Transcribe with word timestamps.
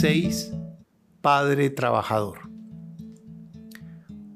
6. 0.00 0.54
Padre 1.22 1.70
trabajador. 1.70 2.48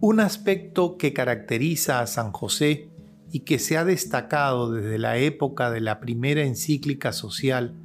Un 0.00 0.18
aspecto 0.18 0.96
que 0.96 1.12
caracteriza 1.12 2.00
a 2.00 2.08
San 2.08 2.32
José 2.32 2.90
y 3.30 3.44
que 3.44 3.60
se 3.60 3.76
ha 3.76 3.84
destacado 3.84 4.72
desde 4.72 4.98
la 4.98 5.16
época 5.16 5.70
de 5.70 5.80
la 5.80 6.00
primera 6.00 6.42
encíclica 6.42 7.12
social, 7.12 7.76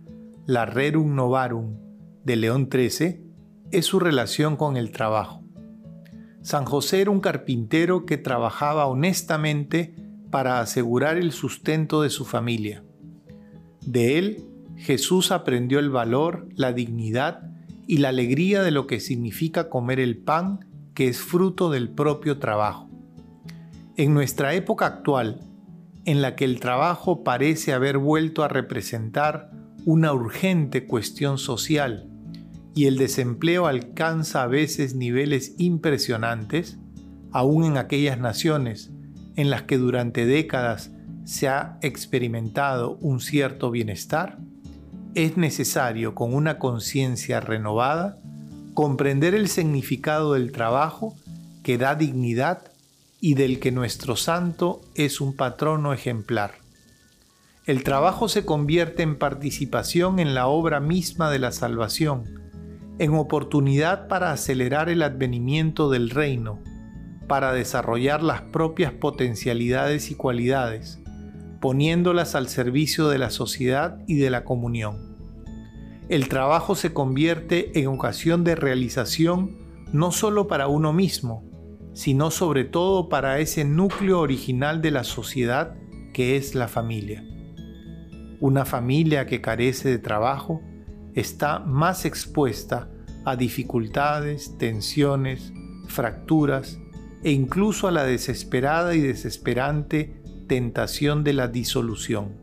la 0.47 0.65
Rerum 0.65 1.13
Novarum 1.13 1.77
de 2.23 2.37
León 2.37 2.69
XIII, 2.71 3.21
es 3.69 3.85
su 3.85 3.99
relación 3.99 4.55
con 4.55 4.75
el 4.75 4.89
trabajo. 4.89 5.43
San 6.41 6.65
José 6.65 7.01
era 7.01 7.11
un 7.11 7.21
carpintero 7.21 8.07
que 8.07 8.17
trabajaba 8.17 8.87
honestamente 8.87 9.93
para 10.31 10.59
asegurar 10.59 11.19
el 11.19 11.31
sustento 11.31 12.01
de 12.01 12.09
su 12.09 12.25
familia. 12.25 12.83
De 13.85 14.17
él, 14.17 14.47
Jesús 14.75 15.31
aprendió 15.31 15.77
el 15.77 15.91
valor, 15.91 16.49
la 16.55 16.73
dignidad 16.73 17.48
y 17.89 17.97
la 17.97 18.09
alegría 18.09 18.61
de 18.61 18.69
lo 18.69 18.85
que 18.85 18.99
significa 18.99 19.67
comer 19.67 19.99
el 19.99 20.15
pan 20.15 20.67
que 20.93 21.07
es 21.07 21.17
fruto 21.17 21.71
del 21.71 21.89
propio 21.89 22.37
trabajo. 22.37 22.87
En 23.97 24.13
nuestra 24.13 24.53
época 24.53 24.85
actual, 24.85 25.39
en 26.05 26.21
la 26.21 26.35
que 26.35 26.45
el 26.45 26.59
trabajo 26.59 27.23
parece 27.23 27.73
haber 27.73 27.97
vuelto 27.97 28.43
a 28.43 28.47
representar 28.47 29.49
una 29.85 30.13
urgente 30.13 30.85
cuestión 30.85 31.39
social 31.39 32.07
y 32.75 32.85
el 32.85 32.99
desempleo 32.99 33.65
alcanza 33.65 34.43
a 34.43 34.47
veces 34.47 34.93
niveles 34.93 35.55
impresionantes, 35.57 36.77
aún 37.31 37.63
en 37.63 37.77
aquellas 37.77 38.19
naciones 38.19 38.91
en 39.35 39.49
las 39.49 39.63
que 39.63 39.79
durante 39.79 40.27
décadas 40.27 40.91
se 41.23 41.47
ha 41.47 41.79
experimentado 41.81 42.97
un 42.97 43.19
cierto 43.19 43.71
bienestar, 43.71 44.37
es 45.15 45.37
necesario 45.37 46.13
con 46.15 46.33
una 46.33 46.59
conciencia 46.59 47.39
renovada 47.39 48.17
comprender 48.73 49.33
el 49.35 49.49
significado 49.49 50.33
del 50.33 50.51
trabajo 50.51 51.15
que 51.63 51.77
da 51.77 51.95
dignidad 51.95 52.71
y 53.19 53.33
del 53.33 53.59
que 53.59 53.71
nuestro 53.71 54.15
santo 54.15 54.81
es 54.95 55.19
un 55.19 55.35
patrono 55.35 55.93
ejemplar. 55.93 56.53
El 57.65 57.83
trabajo 57.83 58.29
se 58.29 58.45
convierte 58.45 59.03
en 59.03 59.17
participación 59.17 60.19
en 60.19 60.33
la 60.33 60.47
obra 60.47 60.79
misma 60.79 61.29
de 61.29 61.39
la 61.39 61.51
salvación, 61.51 62.23
en 62.99 63.13
oportunidad 63.13 64.07
para 64.07 64.31
acelerar 64.31 64.89
el 64.89 65.03
advenimiento 65.03 65.89
del 65.89 66.09
reino, 66.09 66.59
para 67.27 67.53
desarrollar 67.53 68.23
las 68.23 68.41
propias 68.41 68.93
potencialidades 68.93 70.09
y 70.09 70.15
cualidades, 70.15 70.98
poniéndolas 71.59 72.35
al 72.35 72.47
servicio 72.47 73.09
de 73.09 73.17
la 73.17 73.29
sociedad 73.29 73.99
y 74.07 74.15
de 74.15 74.29
la 74.29 74.43
comunión. 74.43 75.17
El 76.09 76.27
trabajo 76.27 76.75
se 76.75 76.93
convierte 76.93 77.79
en 77.79 77.87
ocasión 77.87 78.43
de 78.43 78.55
realización 78.55 79.57
no 79.91 80.11
solo 80.11 80.47
para 80.47 80.67
uno 80.67 80.93
mismo, 80.93 81.43
sino 81.93 82.31
sobre 82.31 82.63
todo 82.63 83.09
para 83.09 83.39
ese 83.39 83.65
núcleo 83.65 84.19
original 84.19 84.81
de 84.81 84.91
la 84.91 85.03
sociedad 85.03 85.75
que 86.13 86.35
es 86.35 86.55
la 86.55 86.67
familia. 86.67 87.23
Una 88.39 88.65
familia 88.65 89.25
que 89.25 89.41
carece 89.41 89.89
de 89.89 89.99
trabajo 89.99 90.61
está 91.13 91.59
más 91.59 92.05
expuesta 92.05 92.89
a 93.25 93.35
dificultades, 93.35 94.57
tensiones, 94.57 95.51
fracturas 95.87 96.79
e 97.23 97.31
incluso 97.31 97.87
a 97.87 97.91
la 97.91 98.03
desesperada 98.03 98.95
y 98.95 99.01
desesperante 99.01 100.18
tentación 100.49 101.23
de 101.23 101.31
la 101.31 101.47
disolución. 101.47 102.33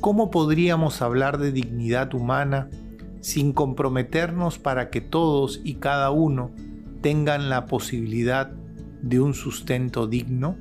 ¿Cómo 0.00 0.30
podríamos 0.30 1.02
hablar 1.02 1.38
de 1.38 1.50
dignidad 1.50 2.14
humana 2.14 2.70
sin 3.20 3.52
comprometernos 3.52 4.60
para 4.60 4.90
que 4.90 5.00
todos 5.00 5.60
y 5.64 5.74
cada 5.74 6.12
uno 6.12 6.52
tengan 7.00 7.48
la 7.50 7.66
posibilidad 7.66 8.52
de 9.00 9.18
un 9.18 9.34
sustento 9.34 10.06
digno? 10.06 10.56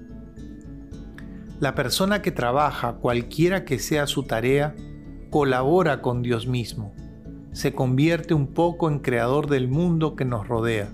La 1.59 1.75
persona 1.75 2.23
que 2.23 2.31
trabaja, 2.31 2.93
cualquiera 2.93 3.63
que 3.63 3.77
sea 3.77 4.07
su 4.07 4.23
tarea, 4.23 4.75
colabora 5.29 6.01
con 6.01 6.23
Dios 6.23 6.47
mismo, 6.47 6.95
se 7.51 7.73
convierte 7.73 8.33
un 8.33 8.47
poco 8.47 8.89
en 8.89 8.97
creador 8.97 9.47
del 9.47 9.67
mundo 9.67 10.15
que 10.15 10.25
nos 10.25 10.47
rodea 10.47 10.91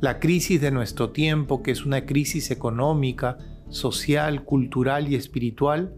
la 0.00 0.20
crisis 0.20 0.60
de 0.60 0.70
nuestro 0.70 1.10
tiempo, 1.10 1.62
que 1.62 1.70
es 1.70 1.86
una 1.86 2.04
crisis 2.04 2.50
económica, 2.50 3.38
social, 3.68 4.44
cultural 4.44 5.08
y 5.08 5.14
espiritual, 5.14 5.94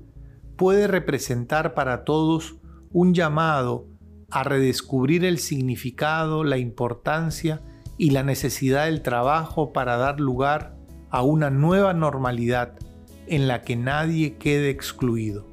puede 0.56 0.86
representar 0.86 1.74
para 1.74 2.04
todos 2.04 2.56
un 2.90 3.14
llamado 3.14 3.86
a 4.30 4.44
redescubrir 4.44 5.24
el 5.24 5.38
significado, 5.38 6.44
la 6.44 6.58
importancia 6.58 7.62
y 7.96 8.10
la 8.10 8.22
necesidad 8.22 8.86
del 8.86 9.02
trabajo 9.02 9.72
para 9.72 9.96
dar 9.96 10.20
lugar 10.20 10.76
a 11.10 11.22
una 11.22 11.50
nueva 11.50 11.94
normalidad 11.94 12.74
en 13.26 13.48
la 13.48 13.62
que 13.62 13.76
nadie 13.76 14.36
quede 14.36 14.70
excluido. 14.70 15.46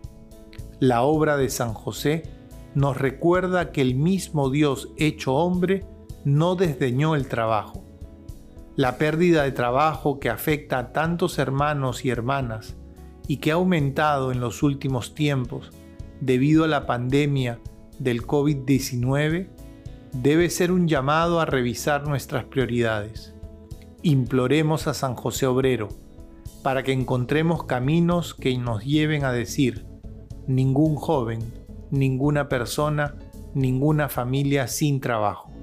La 0.79 1.03
obra 1.03 1.37
de 1.37 1.49
San 1.49 1.73
José 1.73 2.23
nos 2.73 2.97
recuerda 2.97 3.71
que 3.71 3.81
el 3.81 3.95
mismo 3.95 4.49
Dios 4.49 4.91
hecho 4.97 5.35
hombre 5.35 5.85
no 6.25 6.55
desdeñó 6.55 7.15
el 7.15 7.27
trabajo 7.27 7.84
la 8.75 8.97
pérdida 8.97 9.43
de 9.43 9.51
trabajo 9.51 10.19
que 10.19 10.29
afecta 10.29 10.79
a 10.79 10.91
tantos 10.91 11.39
hermanos 11.39 12.03
y 12.03 12.09
hermanas 12.09 12.75
y 13.27 13.37
que 13.37 13.51
ha 13.51 13.55
aumentado 13.55 14.31
en 14.31 14.39
los 14.39 14.63
últimos 14.63 15.15
tiempos 15.15 15.71
debido 16.19 16.63
a 16.63 16.67
la 16.67 16.85
pandemia 16.85 17.59
del 17.99 18.25
COVID-19 18.25 19.47
debe 20.13 20.49
ser 20.49 20.71
un 20.71 20.87
llamado 20.87 21.39
a 21.39 21.45
revisar 21.45 22.07
nuestras 22.07 22.45
prioridades. 22.45 23.33
Imploremos 24.01 24.87
a 24.87 24.93
San 24.93 25.15
José 25.15 25.47
Obrero 25.47 25.89
para 26.63 26.83
que 26.83 26.93
encontremos 26.93 27.63
caminos 27.63 28.33
que 28.33 28.57
nos 28.57 28.83
lleven 28.83 29.23
a 29.23 29.31
decir, 29.31 29.85
ningún 30.47 30.95
joven, 30.95 31.39
ninguna 31.91 32.49
persona, 32.49 33.15
ninguna 33.53 34.09
familia 34.09 34.67
sin 34.67 34.99
trabajo. 34.99 35.54